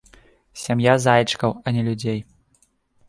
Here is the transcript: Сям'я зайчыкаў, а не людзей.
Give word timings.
Сям'я 0.61 0.95
зайчыкаў, 1.05 1.51
а 1.65 1.77
не 1.77 1.81
людзей. 1.91 2.19